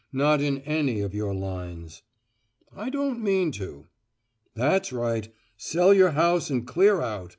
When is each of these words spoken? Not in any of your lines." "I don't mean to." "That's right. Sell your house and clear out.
Not 0.11 0.41
in 0.41 0.61
any 0.61 1.01
of 1.01 1.13
your 1.13 1.31
lines." 1.31 2.01
"I 2.75 2.89
don't 2.89 3.21
mean 3.21 3.51
to." 3.51 3.85
"That's 4.55 4.91
right. 4.91 5.31
Sell 5.57 5.93
your 5.93 6.13
house 6.13 6.49
and 6.49 6.65
clear 6.65 7.01
out. 7.01 7.29